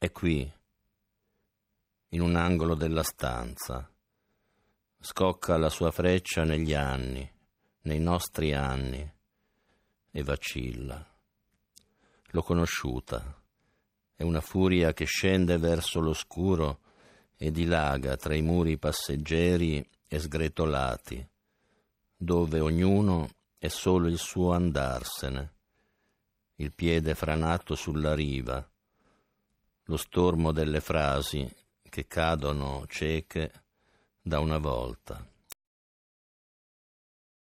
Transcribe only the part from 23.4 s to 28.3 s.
è solo il suo andarsene, il piede franato sulla